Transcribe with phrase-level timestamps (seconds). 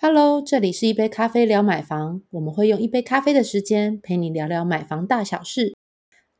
[0.00, 5.76] Hello，这里是一杯咖啡聊买房，我们会用一杯咖啡的时间陪你聊聊买房大小事。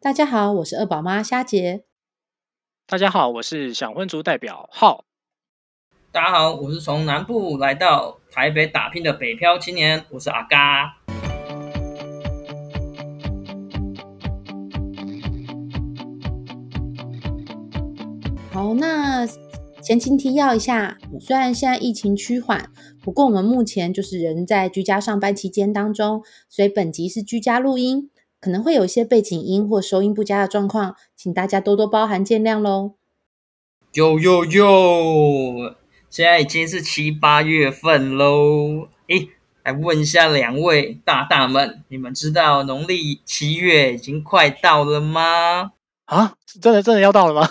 [0.00, 1.82] 大家好，我是二宝妈虾姐。
[2.86, 5.04] 大家好，我是想婚族代表浩。
[6.12, 10.94] 大家好，我是从南部来到台北打拼的北漂青年，我是阿嘎。
[18.52, 19.26] 好，那
[19.88, 22.70] 前情提要一下，虽然现在疫情趋缓，
[23.02, 32.96] 不过我们目前就是人在居家上班期间当中，所以本集是居家录音，可能会有一些背景音或收音不佳的状况，请大家多多包涵见谅喽。
[33.94, 35.74] 哟哟哟！
[36.10, 39.30] 现在已经是七八月份喽，诶，
[39.64, 45.72] 来问一下两位大大们，你们知道农历七月已经快到了吗？
[46.04, 47.48] 啊，真的真的要到了吗？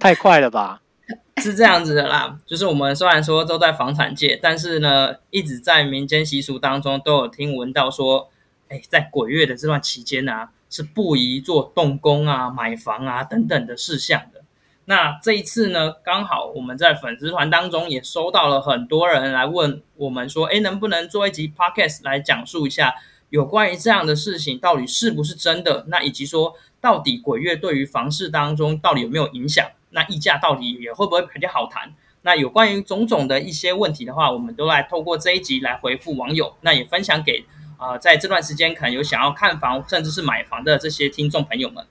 [0.00, 0.82] 太快了吧！
[1.40, 8.28] 是这样子的啦，就是我们虽然说都在房产界，但是呢，一直在民间习俗当中都有听闻到说，
[8.68, 14.42] 哎，在鬼月的这段期间呢，是不宜做动工啊、买房啊等等的事项的。
[14.86, 22.94] 那这一次呢，刚好我们在粉丝团当中也收到了很多人来问我们说，哎，能不能做一集 podcast 来讲述一下
[23.30, 25.84] 有关于这样的事情到底是不是真的？
[25.88, 26.54] 那以及说。
[26.80, 29.68] 到底鬼月对于房市当中到底有没有影响？
[29.90, 31.94] 那溢价到底也会不会比较好谈？
[32.22, 37.44] 那有关于种种的一些问题的话，我们都来透过这一集来回复网友，那也分享给
[37.78, 41.86] 啊在这段时间可能有想要看房甚至是买房的这些听众朋友们。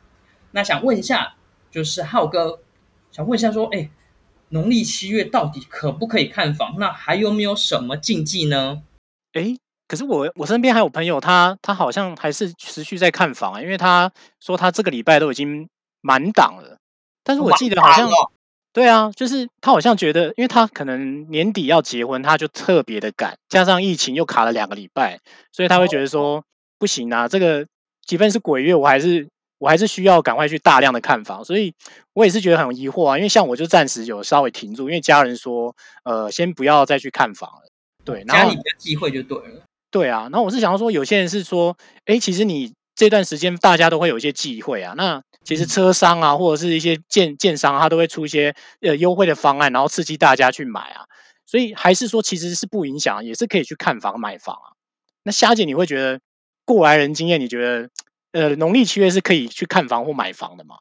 [0.51, 1.35] 那想问一下，
[1.71, 2.59] 就是浩哥，
[3.11, 3.89] 想问一下说，哎，
[4.49, 6.75] 农历七月到底可不可以看房？
[6.77, 8.83] 那还有没有什么禁忌呢？
[9.33, 9.57] 哎。
[9.87, 15.69] 可是我我身边还有朋友，他他好像还是持续在看房啊，因为他说他这个礼拜都已经
[16.01, 16.77] 满档了。
[17.23, 18.09] 但是我记得好像，
[18.73, 25.19] 对啊，就是他好像觉得，因为他可能年底要结婚，他就特别的赶，加上疫情又卡了两个礼拜，
[25.51, 26.43] 所以他会觉得说
[26.77, 27.65] 不行啊，这个
[28.05, 29.27] 即便是鬼月，我还是
[29.57, 31.43] 我还是需要赶快去大量的看房。
[31.43, 31.73] 所以
[32.13, 37.67] 我也是觉得很疑惑啊，因为像我就暂时有稍微停住，因为家人说，呃，先不要再去看房了。
[38.05, 39.63] 对，家里比较忌讳就对了。
[39.89, 44.93] 对啊，那我是想要说，有些人是说，哎，其实你这段时间大家都会有一些忌讳啊。
[44.97, 51.05] 那其实车商啊，或者是一些建建商，他都会出一些呃优惠的方案，然后刺激大家去买啊。
[51.45, 54.75] 所以还是说，其实是不影响，也是可以去看房买房啊。
[55.23, 56.19] 那虾姐，你会觉得
[56.65, 57.89] 过来人经验，你觉得
[58.33, 60.75] 呃农历七月是可以去看房或买房的吗？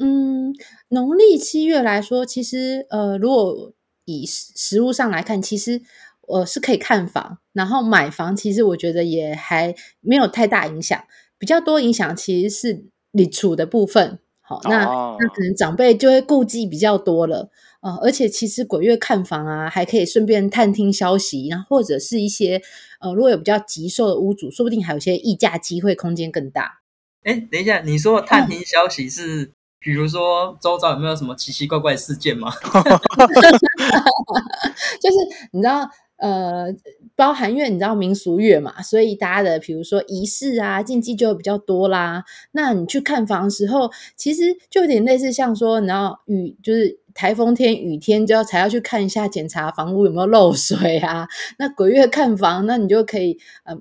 [0.00, 0.54] 嗯，
[0.88, 3.72] 农历七月来说，其实呃，如果
[4.06, 5.82] 以实实物上来看，其实。
[6.28, 11.02] 呃，是可以看房，然后买房，其实我觉得也还没有太大影响，
[11.38, 14.18] 比较多影响其实是理储的部分。
[14.40, 17.50] 好，那那可能长辈就会顾忌比较多了。
[17.80, 22.60] 呃，而且其实鬼月看房啊，还可以顺便探听消息，然后或者是一些
[23.00, 26.80] 呃，如果有比较急售的屋主，说不定还有些溢价机会空间更大。
[27.24, 32.50] 哎，等一下，你说探听消息是，比如说周遭有没有什么奇奇怪怪事件吗？
[35.00, 35.16] 就是
[35.52, 35.88] 你知道。
[36.18, 36.66] 呃，
[37.14, 42.24] 包含因为你知道民俗月嘛，所以大家的比如说仪式啊、禁忌就比较多啦。
[42.52, 51.28] 那你去看房时候，其实就有点类似像说，你知道雨就是台风天、雨天就要才要去看一下检查房屋有没有漏水啊。
[51.58, 53.80] 那鬼月看房，那你就可以，嗯，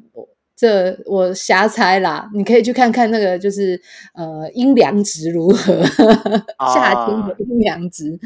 [0.55, 3.81] 这我瞎猜啦，你可以去看看那个就是
[4.13, 5.83] 呃阴凉值如何，
[6.75, 8.19] 夏天的阴凉值。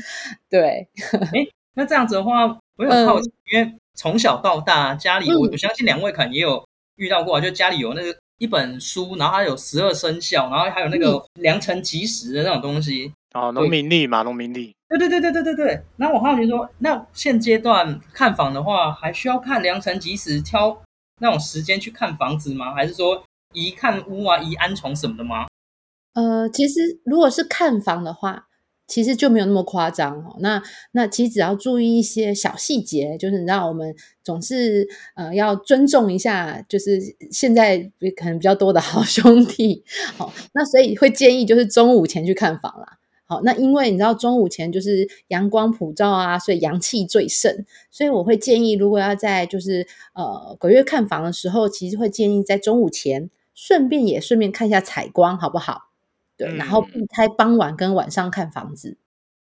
[0.49, 0.89] 对，
[1.31, 3.80] 哎，那这样子的话，我有好奇，因为。
[4.01, 13.13] 从小到大，家里我我相信两位可能也有遇到过，就家里有那个一本书，然后它有十二生肖，然后还有那个良辰吉时的那种东西。
[13.35, 14.73] 哦，农民历嘛，农民历。
[14.89, 15.83] 对对对对对对对。
[15.97, 20.81] 那我好奇说，那现阶段看房的话，还需要看良辰吉时，挑
[21.19, 22.73] 那种时间去看房子吗？
[22.73, 23.23] 还是说
[23.53, 25.45] 宜看屋啊，宜安床什么的吗？
[26.15, 28.47] 呃，其实如果是看房的话。
[28.91, 30.35] 其实就没有那么夸张哦。
[30.39, 34.85] 那那其实只要注意一些小细节，就是你知道，我们总是
[35.15, 36.99] 呃要尊重一下，就是
[37.31, 39.85] 现在可能比较多的好兄弟。
[40.17, 42.97] 好，那所以会建议就是中午前去看房啦。
[43.25, 47.65] 好，那因为你知道中午前就是阳光普照啊，所以阳气最盛。
[47.89, 55.90] 所以我会建议，如果要在就是呃鬼月看房的时候，其实会建议在中午前，顺便也顺便看一下采光，好不好？
[56.41, 58.97] 对，然后避开傍晚跟晚上看房子。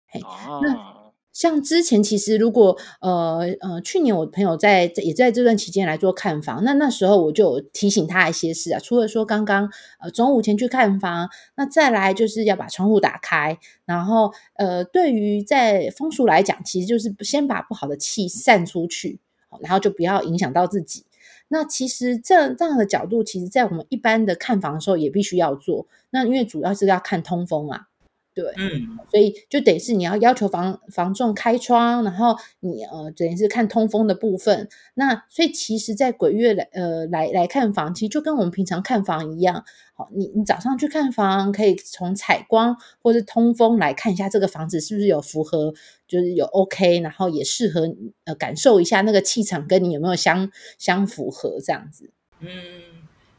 [0.08, 0.20] 嘿，
[0.62, 0.98] 那
[1.34, 19.20] 像之前其实如果呃呃，去年我朋友在也在这段期间来做看房，那那时候我就提醒他一些事啊，除了说刚刚呃中午前去看房，那再来就是要把窗户打开，然后呃，对于在风俗来讲，其实就是先把不好的气散出去
[19.62, 21.06] 然后就不要影响到自己。
[21.50, 25.88] 那其实这这样的角度，其实在我们一般的看房的时候也必须要做。
[26.10, 27.88] 那因为主要是要看通风啊。
[28.38, 34.70] 对，嗯，所以就得是你要要求房房仲开窗，然后你呃等于是看通风的部分。
[34.94, 39.66] 那所以其实，在鬼月来呃来来看房，其实就跟我们平常看房一样。
[39.96, 45.74] 好，你你早上去看房，可以从采光或是通风来看一下这个房子是不是有符合，
[46.08, 47.92] 就是有 OK，然后也适合
[48.26, 52.12] 呃感受一下那个气场跟你有没有相相符合这样子。
[52.40, 52.48] 嗯，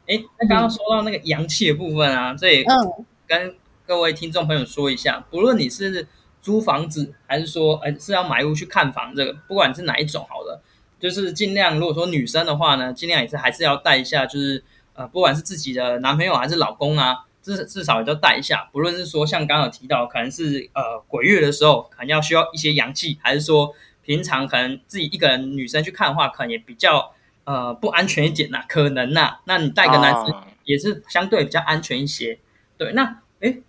[0.07, 3.55] 哎，那刚刚说到那个阳气的部分啊，这也嗯跟
[3.89, 6.07] 各位听众朋友说一下，不论你是
[6.43, 10.61] 租房子，还是说，哎，是要买屋去看房，这个不管是哪一种，好了，
[10.99, 14.63] 就是尽量，如果说女生的话呢，尽量也是还是要带一下，就是
[14.93, 18.69] 呃，不管是自己的男朋友还是老公啊，至至少也都带一下。
[18.71, 27.11] 不论是说像刚刚有提到，可能是呃鬼月的时候，可能要需要一些阳气，还是说平常可能自己一个人女生去看的话，可能也比较
[27.43, 32.37] 呃不安全一点呐，可能呐，那你带个男生啊也是相对比较安全一些。
[32.77, 33.63] 对，那诶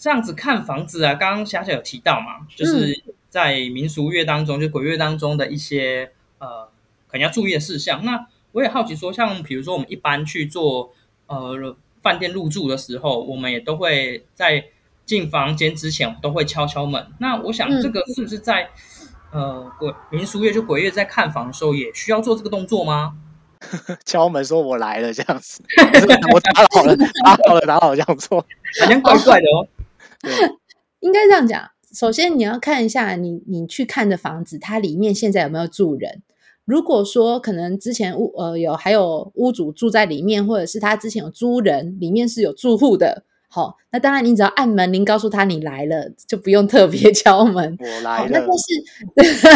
[0.00, 6.66] 这样子看房子啊，刚刚霞霞有提到嘛，就是在民俗月当中，就鬼月当中的一些呃
[7.06, 8.02] 可能要注意的事项。
[8.02, 10.94] 那我也好奇说，像比如说我们一般去做
[11.26, 14.64] 呃饭店入住的时候，我们也都会在
[15.04, 17.06] 进房间之前都会敲敲门。
[17.18, 18.70] 那我想嗯这个是不是在、
[19.32, 23.16] 呃鬼民俗月就鬼月在看房的时候也需要做这个动作吗？
[24.06, 25.62] 敲门说我来了这样子，
[26.32, 28.40] 我打扰了，打扰了，打扰这样做。
[28.80, 29.68] 好像怪怪的哦。
[30.22, 30.32] 对，
[31.00, 36.22] 应该这样讲，首先你要看一下你你去看的房子，它里面现在有没有住人。
[36.64, 47.76] 如果说可能之前屋呃有还有屋主住在里面，或者是他之前有租人，里面是有住户的，好，那当然你只要按门铃告诉他你来了，就不用特别 敲门。
[47.80, 49.26] 我好，来了那但。
[49.26, 49.48] 是，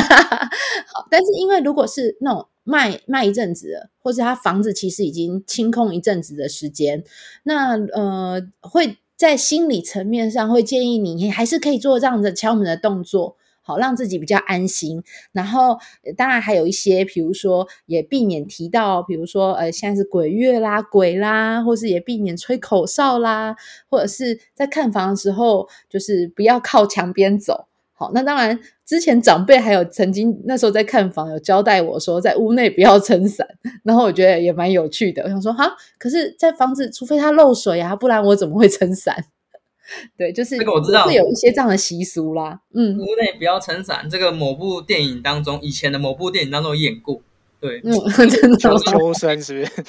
[0.92, 7.04] 好，但是因为如果是那种卖卖一阵子了，或是他房子其实已经清空一阵子的时间，
[7.44, 13.36] 那呃会在心理层面上会建议你你还是可以做这样的敲门的动作。
[13.66, 15.02] 好，让自己比较安心。
[15.32, 15.78] 然后，
[16.18, 23.56] 当然还有一些，比如说，也避免提到，比如说，呃，现在是鬼月啦、鬼啦，或是也避免吹口哨啦，
[23.88, 27.66] 或者是在看房的时候，就是不要靠墙边走。
[27.96, 33.46] 好，那当然，之前长辈还有曾经那时候在看房有交代我说，在屋内不要撑伞，
[33.84, 35.22] 然后我觉得也蛮有趣的。
[35.22, 39.24] 我想说，哈，可是，在房子除非它漏水啊，不然我怎么会撑伞？
[40.18, 42.60] 对，就是这个我知道会有一些这样的习俗啦。
[42.74, 47.20] 嗯屋内不要撑伞，这个某部电影当中，以前的某部电影当中有演过，
[47.60, 47.92] 对，嗯，
[48.28, 48.56] 真的吗。
[48.58, 49.72] 求求生是不是？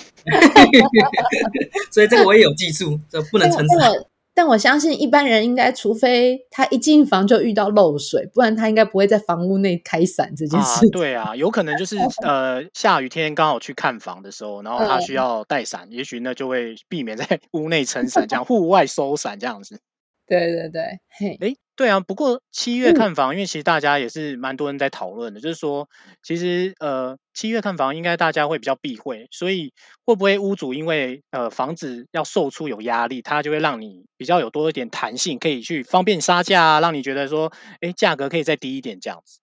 [1.89, 3.91] 所以这个我也有记住，这不能撑伞。
[4.35, 10.89] 但我相信一般人应该，除非他一进房就遇到漏水，不然他应该不会在房屋内开伞这件啊事，啊。
[10.91, 19.79] 对啊，有可能就是 呃下雨天刚好去看房的时候，然后他嗯需要带伞，也许呢就会避免在 屋内撑伞，这样户外收伞这样子。
[20.27, 20.81] 对对对，
[21.17, 25.89] 嘿，诶，对啊，不过七月嗯看房，因为其实大家也是蛮多人在讨论的，就是说，
[26.23, 29.73] 其实呃七月看房应该大家会比较避讳，所以
[30.05, 37.51] 会不会屋主因为呃房子要售出有压力，他就会让你比较有多一点弹性，可以去方便杀价啊，让你觉得说，
[37.81, 39.39] 哎，价格可以再低一点这样子。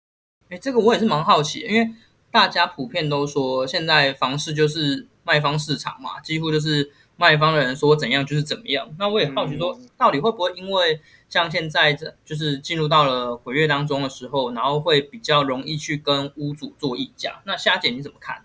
[0.49, 1.91] 哎，这个我也是蛮好奇，因为
[2.31, 8.95] 大家普遍都说现在房市就是卖方市场嘛，几乎就是卖方的人说怎样就是怎么样。
[8.99, 17.41] 那我也好奇说，嗯到底会不会因为像现在这就是进入到了鬼月当中的时候，然后会比较容易去跟屋主做议价？
[17.47, 18.45] 那虾姐你怎么看？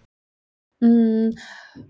[0.79, 1.33] 嗯，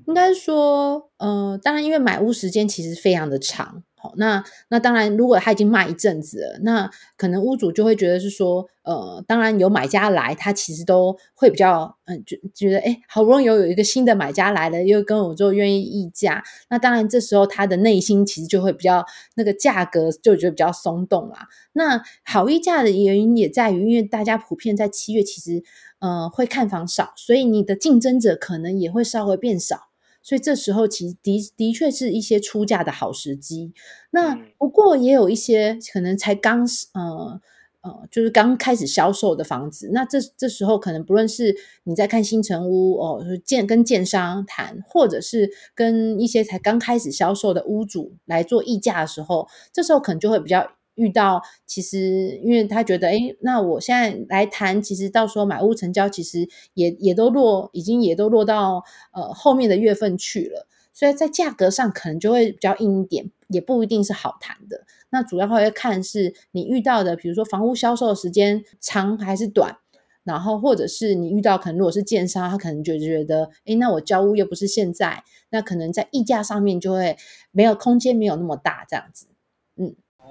[0.08, 3.84] 应该说，呃，当然，因为买屋时间其实非常的长，
[4.18, 21.48] 那那当然，如果他已经卖一阵子了，那可能屋主就会觉得是说，呃，当然有买家来，他其实都会比较，嗯、觉觉得，哎，好不容易有有一个新的买家来了，又跟我做愿意议价，那当然这时候他的内心其实就会比较那个价格就觉得比较松动啦。
[21.74, 25.64] 那好议价的原因也在于，因为大家普遍在七月其实
[26.00, 29.87] 呃会看房少，所以你的竞争者可能也会稍微变少。
[30.28, 33.72] 所以这时候其实的的确是一些出价的好时机。
[34.12, 37.40] 那嗯不过也有一些可能才刚呃
[37.80, 41.56] 呃，就是刚开始销售的房子，那这这时候可能不论是
[41.86, 64.86] 你在看新城屋哦，就是建跟建商谈，或者是跟一些才刚开始销售的屋主来做议价的时候，这时候可能就会比较遇到，其实因为他觉得，哎，那我现在来谈，其实到时候买屋成交，其实也也都落，已经也都落到呃后面的月份去了，所以在价格上可能就会比较硬一点，也不一定是好谈的。
[65.10, 69.78] 那主要会看是你遇到的，比如说房屋销售的时间长还是短，
[70.24, 77.16] 然后或者是你遇到可能如果是建商，他可能就觉得，哎，那我交屋又不是现在，那可能在溢价上面就会
[77.52, 79.28] 没有空间，没有那么大这样子。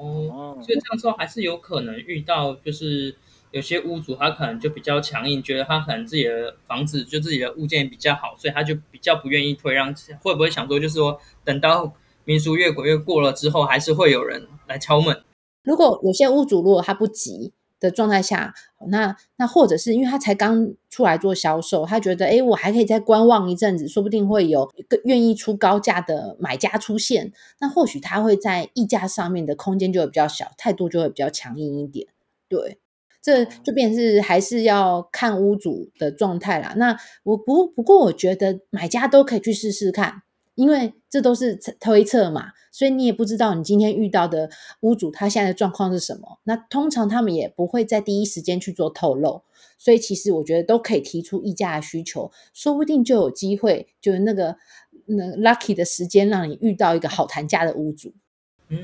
[0.00, 3.14] 嗯，哦，所以这样说还是有可能遇到，就是
[3.50, 9.94] 有些屋主他可能就比较强硬，觉得他可能自己的房子就自己的物件比较好，所以他就比较不愿意退让。
[10.22, 11.92] 会不会想说，就是说等到
[12.24, 15.22] 民俗越滚越过了之后，还是会有人来敲门？
[15.62, 17.52] 如果有些屋主如果他不急。
[17.78, 18.54] 的状态下，
[18.88, 27.32] 那那或者是因为他才刚出来做销售，他觉得哎，我还可以再观望一阵子，说不定会有一个愿意出高价的买家出现。
[27.60, 32.06] 那或许他会在溢价上面的空间就会比较小，态度就会比较强硬一点。
[32.48, 32.78] 对，
[33.20, 36.74] 这就变是还是要看屋主的状态啦。
[36.76, 40.22] 那我不不过我觉得买家都可以去试试看。
[40.56, 46.40] 因为这都是推测嘛，所以你也不知道你今天遇到的屋主他现在的状况是什么。
[46.44, 49.42] 那通常他们也不会在第一时间去做透露，
[49.78, 54.56] 所以其实我觉得都可以提出议价的需求，说不定就有机会，就是那个
[55.04, 58.14] 那 lucky 的时间让你遇到一个好谈价的屋主。
[58.68, 58.80] 嗯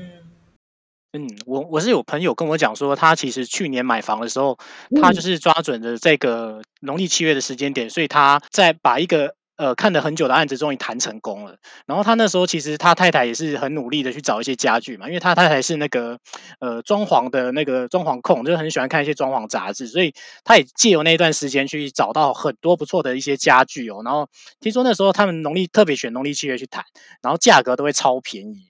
[1.13, 4.57] 嗯，我我是有朋友跟我讲说，他其实去年买房的时候，
[5.01, 9.35] 他就是抓准了这个农历七月的时间点，所以他在把一个。
[9.55, 11.57] 呃，看了很久的案子终于谈成功了。
[11.85, 16.17] 然后他那时候其实他太太也是很努力的去找一些家具嘛，因为他太太是那个
[16.59, 24.01] 呃装潢的那个装潢控，就很喜欢看一些装潢杂志，所以他也借由那段时间去找到很多不错的一些家具哦。
[24.03, 24.27] 然后
[24.59, 26.83] 听说那时候他们农历特别选农历七月去谈，
[27.21, 28.69] 然后价格都会超便宜，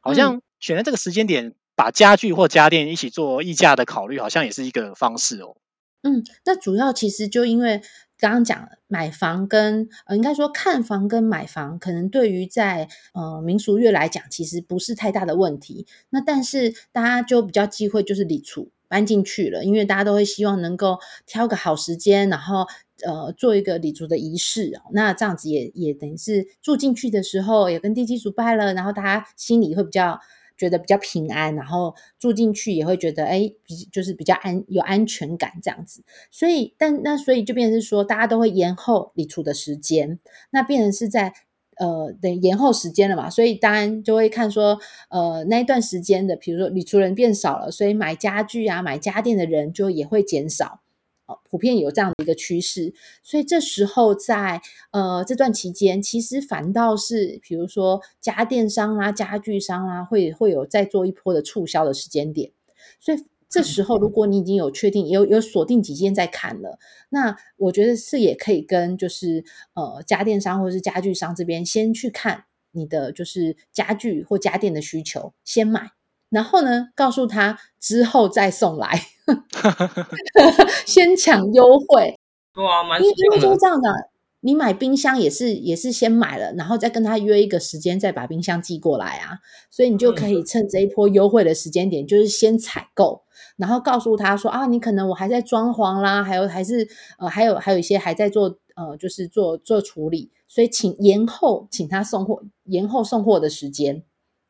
[0.00, 5.56] 好像选在这个时间点把家具或家电一起做溢价的考虑，好像也是一个方式哦。
[6.04, 7.82] 嗯，那主要其实就因为。
[8.16, 15.86] 刚刚讲买房跟呃，应该说看房跟买房，可能对于在呃民俗月来讲，其实不是太大的问题。
[16.10, 22.64] 那但是大家就比较忌讳就是礼处搬进去了，因为大家都会希望能够挑个好时间，然后
[23.04, 24.80] 呃做一个礼俗的仪式。
[24.92, 30.20] 那这样子也也等于是住进去的时候也跟地基主拜了，然后大家心里会比较。
[30.56, 36.02] 觉得比较平安，然后住进去也会觉得哎，比就是比较安有安全感这样子。
[36.30, 40.18] 所以，但那所以就变成是说，大家都会延后理出的时间，
[40.50, 41.32] 那变成是在
[41.76, 43.28] 呃等延后时间了嘛。
[43.28, 44.78] 所以当然就会看说，
[45.10, 50.83] 呃那一段时间的，比如说理出人变少了，所以买家具啊、买家电的人就也会减少。
[51.26, 62.52] 哦，普遍有这样的一个趋势，所以这时候在呃这段期间，其实反倒是比如说家电商啊、家具商啊，会会有再做一波的促销的时间点。
[63.00, 66.78] 所以这时候，如果你已经有确定有有锁定几间在砍了，
[67.08, 75.92] 那我觉得是也可以跟就是呃家电商或者是家具商这边先去看你的就是家具或家电的需求，先买。
[76.34, 79.00] 然后呢，告诉他之后再送来，
[80.84, 82.18] 先抢优惠。
[82.60, 83.88] 哇，蛮因为因为就是这样的，
[84.40, 89.38] 你买冰箱也是也是先买了，然后再跟他约一个时间，再把冰箱寄过来啊。
[89.70, 93.22] 所以你就可以趁这一波优惠的时间点，就是先采购，
[93.56, 96.88] 然后告诉他说啊，你可能我还在装潢啦，还有还是
[97.18, 104.02] 呃还有还有一些还在做呃就是做做处理，所以请延后请他送货，延后送货的时间，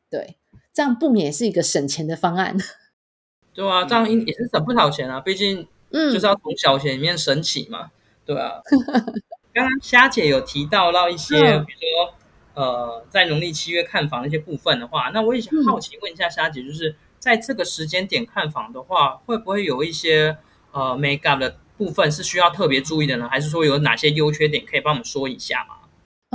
[0.09, 0.37] 对。
[0.75, 2.57] 这样不免是一个省钱的方案，
[3.55, 5.21] 对啊，这样也是省不少钱啊。
[5.21, 7.91] 毕竟，嗯，就是要从小钱里面省起嘛，
[8.25, 8.59] 对啊。
[9.53, 12.13] 刚刚虾姐有提到到一些，比如说，
[12.55, 20.37] 呃，在农历七月看房那些部分的话，那我也想好奇问一下虾姐，就是在这个时间点看房的话，会不会有一些
[20.73, 23.29] 呃 make up 的部分是需要特别注意的呢？
[23.29, 25.74] 还是说有哪些优缺点可以帮我们说一下吗？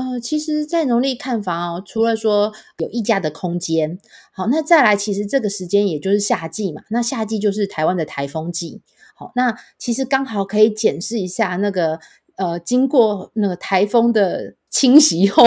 [0.01, 3.99] 呃，其实，在农历看房哦，除了说有溢价的空间，
[4.33, 8.81] 好，那再来，其实这个时间也就是夏季嘛，那夏季就是台湾的台风季，
[9.15, 12.01] 好，那其实刚好可以检视一下那个
[12.37, 15.45] 呃，经过那个台风的 侵袭后，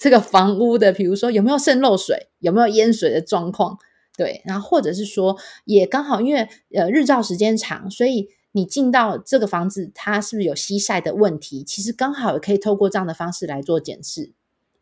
[0.00, 3.78] 这个房屋的，比如说有没有渗漏水，有没有淹水的状况，
[4.16, 8.28] 对，然后或者是说，也刚好因为呃日照时间长，所以。
[8.52, 11.62] 你进到这个房子，它是不是有西晒的问题？
[11.62, 14.32] 其实刚好也可以透过这样的方式来做检视。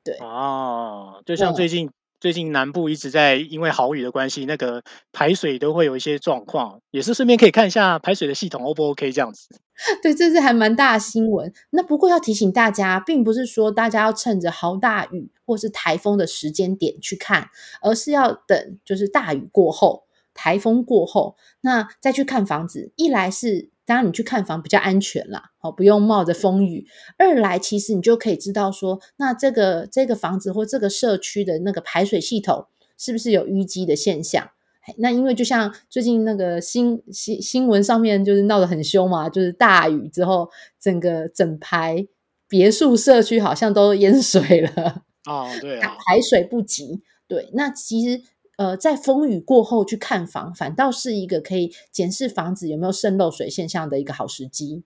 [0.04, 4.82] 对哦，就像最近最近南部一直在因为豪雨的关系，那个
[5.12, 9.48] 排水都会有一些状况，也是顺便可以看一下排水的系统 O 不 OK 这样子。
[10.00, 11.52] 对，这是还蛮大的新闻。
[11.70, 17.50] 那不过要提醒大家，并不是说大家要趁着好大雨或是台风的时间点去看，
[17.82, 20.05] 而是要等就是大雨过后。
[20.36, 26.84] 台风过后，那再去看房子，一来是当然你去看房比较安全啦，哦，不用冒着风雨；
[27.18, 32.66] 二来其实你就可以知道说，那这个这个房子或这个社区的那个排水系统
[32.96, 34.50] 是不是有淤积的现象？
[34.98, 40.48] 那因为就像最近那个新新新闻上面就是闹得很凶嘛，就是大雨之后，
[40.80, 42.06] 整个整排
[42.48, 45.02] 别墅社区好像都淹水了。
[45.28, 47.02] 哦，对啊，排水不及。
[47.26, 48.22] 对，那其实
[48.56, 54.82] 呃，在风雨过后去看房，反倒是一个可以检视房子有没有渗漏水现象的一个好时机。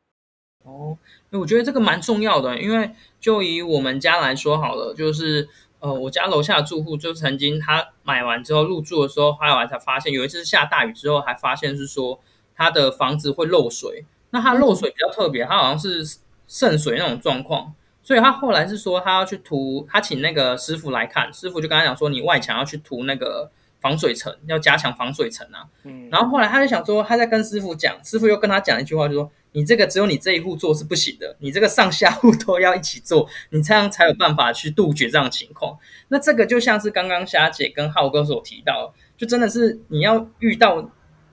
[0.64, 0.98] 哦，
[1.30, 5.48] 我觉得这个蛮重要的，因为就以我们家来说好了，就是
[5.78, 12.20] 呃，我家楼下住户就曾经他买完之后入住的时候，后来才发现有一次下大雨之后，还发现是说
[12.54, 14.04] 他的房子会漏水。
[14.32, 23.50] 那他漏水比较特别，他好像是渗水那种状况，所以他后来是说他要去涂，他请那个师傅来看，师傅就跟他讲说，你外墙要去涂那个
[23.80, 25.66] 防水层，要加强防水层啊。
[25.84, 29.30] 嗯，然后后来他就想说，他在跟师傅讲，师傅又跟他讲一句话，就说。
[29.52, 35.76] 你这个只有你这一户做是不行的，你这个上下户都要一起做，你这样才有办法去杜绝这样的情况。
[36.06, 40.88] 那这个就像是刚刚霞姐跟浩哥所提到，就真的是你要遇到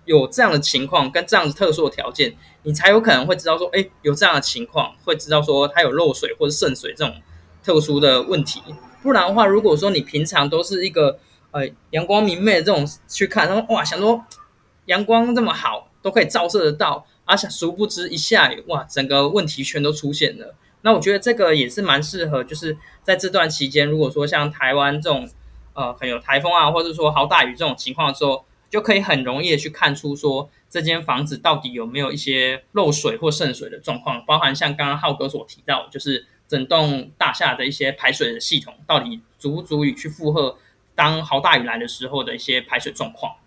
[0.06, 7.22] 有这样的情况跟这样子特殊的条件，你才有可能会知道说，哎，有这样的情况，会知道说它有漏水或者渗水这种
[7.64, 8.64] 特殊的问题。
[9.04, 11.20] 不然的话，如果说你平常都是一个
[11.52, 14.24] 呃阳光明媚的这种去看，然后哇想说
[14.86, 17.06] 阳光这么好，都可以照射得到。
[17.30, 20.56] 而且殊不知一下雨，哇，整个问题全都出现了。
[20.82, 25.28] 那我觉得这个也是蛮适合，就是在这段期间，如果说像台湾这种，
[25.74, 40.58] 呃，可能有台风啊，或者说好大雨这种情况的时候，就可以很容易的去看出说这间房子到底有没有一些漏水或渗水的状况，包含像刚刚浩哥所提到，就是整栋大厦的一些排水的系统到底足不足以去负荷
[40.98, 43.38] 当好大雨来的时候的一些排水状况。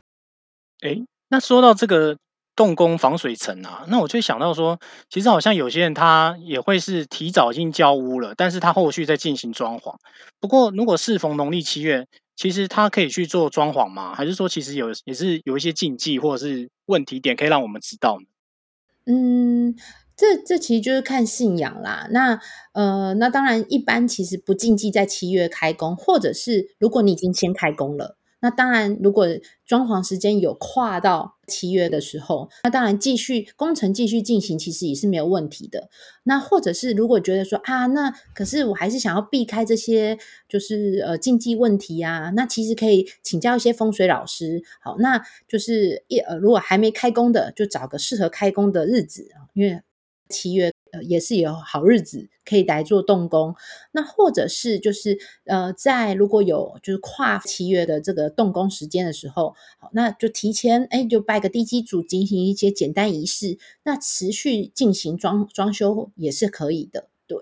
[0.80, 0.96] 哎，
[1.28, 2.16] 那说到这个。
[2.56, 4.78] 动工防水层啊，那我就想到说，
[5.08, 9.94] 其实好像有些人他也会是提早已经交屋了，但是他后续再进行装潢。
[10.40, 14.14] 不过如果适逢农历七月，其实他可以去做装潢吗？
[14.14, 18.26] 还是说其实有也是有一些禁忌或者是问题点可以让我们知道呢？
[19.06, 19.74] 嗯，
[20.20, 22.06] 这这其实就是看信仰啦。
[22.10, 22.38] 那
[22.74, 28.18] 呃，那当然一般其实不禁忌在七月开工，或者是如果你已经先开工了。
[28.42, 29.26] 那当然，如果
[29.66, 35.90] 装潢时间有跨到七月的时候，那当然继续工程继续进行，其实也是没有问题的。
[36.22, 40.16] 那或者是如果觉得说啊，那可是我还是想要避开这些
[40.48, 44.62] 就是呃禁忌问题啊，那其实可以请教一些风水老师。
[44.80, 49.82] 好，那就是一呃，如果还没开工的，就找个适合开工的日子啊，因为
[50.30, 50.72] 七月。
[50.92, 53.54] 呃，也是有好日子可以来做动工，
[53.92, 67.06] 那或者是就是呃，在如果有就是跨七月的这个动工时间的时候，好，那就提前哎，就拜个地基主进行一些简单仪式，那持续进行装装修也是可以的。
[67.28, 67.38] 对，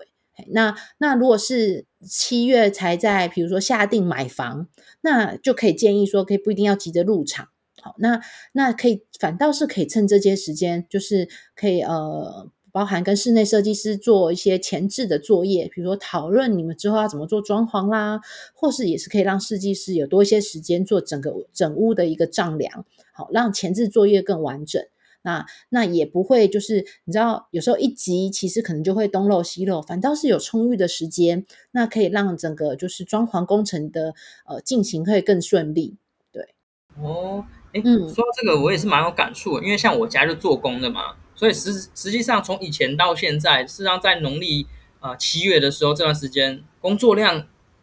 [0.49, 4.67] 那那如果是七月才在，比如说下定买房，
[5.01, 7.47] 那就可以建议说，可以不一定要急着入场，
[7.81, 8.21] 好，那
[8.51, 12.51] 那可以反倒是可以趁这些时间，就是可以呃。
[12.71, 18.21] 包含跟室内设计师做一些前置的作业，比如说讨论你们之后要怎么做装潢啦，
[18.53, 24.81] 或是也是可以让设计师有多一些时间做整个整屋的一个丈量，好让前置作业更完整。
[25.21, 34.13] 那那也不会就是你知道有时候一急，其实可能就会东漏西漏，反倒是有充裕的时间，那可以让整个就是装潢工程的
[34.47, 35.97] 呃进行会更顺利。
[36.31, 36.55] 对，
[37.01, 41.15] 哦，哎，说到这个我也是蛮有感触，因为像我家就做工的嘛。
[41.39, 44.67] 所以实实际上从以前到现在，事实上在农历
[44.99, 47.37] 啊七月的时候这段时间，工作量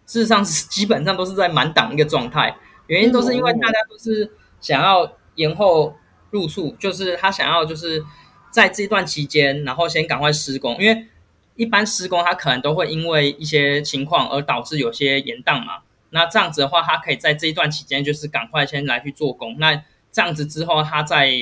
[0.04, 2.54] 事实上是基本上都是在满档一个状态。
[2.86, 5.96] 原因都是因为大家都是想要延后
[6.30, 8.04] 入住，就是他想要就是
[8.50, 10.76] 在这段期间，然后先赶快施工。
[10.78, 11.06] 因为
[11.54, 15.78] 一般施工他可能都会因为一些情况而导致有些延宕嘛。
[16.10, 19.56] 那这样子的话，他可以在这一段期间就是赶快先来去做工。
[19.58, 21.32] 那这样子之后，他在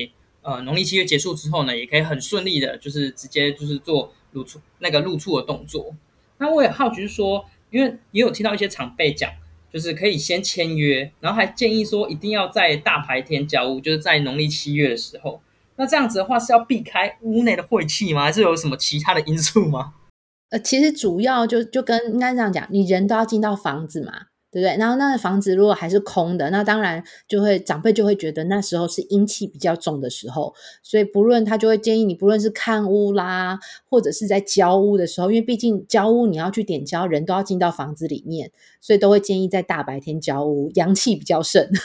[0.44, 5.96] 呃，农历七月结束之后呢，也可以很顺利的，就是直接就是做入出那个入出的动作。
[6.36, 9.30] 那我也好奇说，因为也有听到一些长辈讲，
[9.72, 15.40] 就是可以先签约，然后还建议说一定要在大白天交屋，就是在农历七月的时候。
[15.76, 18.24] 那这样子的话是要避开屋内的晦气吗？
[18.24, 19.94] 还是有什么其他的因素吗？
[20.50, 24.26] 呃，其实主要就就跟应该这样讲，你人都要进到房子嘛。
[24.54, 24.76] 对不对？
[24.78, 33.58] 然后那个房子如果还是空的，那当然就会长辈就会觉得那时候是阴气比较重的时候，所以不论他就会建议你，不论是看屋啦，
[33.90, 41.68] 或者是在交屋的时候，因为毕竟交屋你要去点交，人都要进到房子里面，所以都会建议在大白天交屋，阳气比较盛。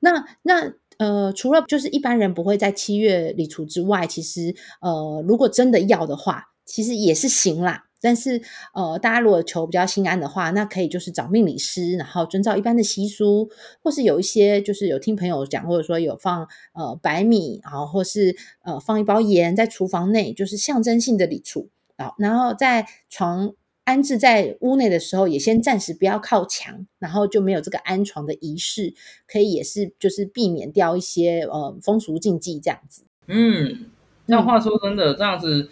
[0.00, 7.84] 那那呃，除了就是一般人不会在七月里除之外，其实呃，如果真的要的话，其实也是行啦。
[8.02, 8.42] 但是
[8.74, 13.48] 呃，大家如果求比较心安的话，那可以就是找命理师，然后遵照一般的习俗，
[13.82, 23.54] 或是有一些就是有听朋友讲，或者说有放呃白米，然后或是呃放一包盐在厨房内，就是象征性的礼处啊，然后在床。
[23.84, 28.94] 安置在屋内的时候，也先暂时不要靠墙，然后就没有这个安床的仪式，
[29.26, 33.02] 可以也是就是避免掉一些呃风俗禁忌这样子。
[33.26, 33.86] 嗯，
[34.26, 35.68] 那话说真的，这样子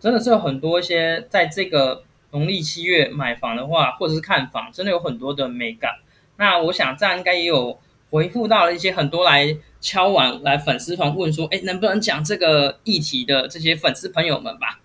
[0.00, 5.96] 真的是有很多一些在这个农历七月买房的话，或者是看房，真的有很多的美感。
[6.36, 7.78] 那我想这样应该也有
[8.10, 14.80] 回复到了一些很多来敲碗来粉丝团问说，哎，能不能讲这个议题的这些粉丝朋友们吧。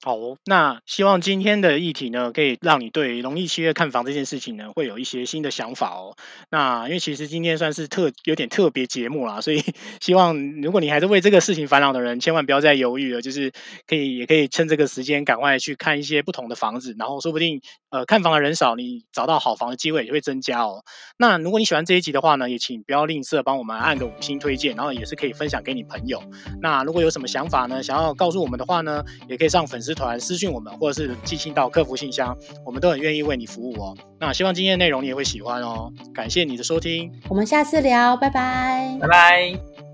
[0.00, 6.14] 好，那希望今天的议题呢，可以让你对农历七月看房这件事情呢，会有一些新的想法哦。
[6.50, 9.60] 那因为其实今天算是特有点特别节目啦，所以
[10.00, 13.50] 希望如果你还是为这个事情烦恼的人，千万不要再犹豫了，就是
[13.88, 20.82] 可以也可以趁这个时间赶快去看一些不同的房子，然后说不定呃看房的人少，你找到好房的机会也会增加哦。
[21.18, 26.22] 那如果你喜欢这一集的话呢，也请不要吝啬帮我们按个五星推荐，然后也是可以分享给你朋友。
[26.62, 29.98] 那如果有什么想法呢，想要告诉我们的话呢，也可以上粉丝。
[29.98, 33.96] 团私讯我们，或者是寄信到客服信箱，我们都很愿意为你服务哦。
[34.20, 35.92] 那希望今天的内容你也会喜欢哦。
[36.14, 39.87] 感谢你的收听，我们下次聊，拜拜，拜拜。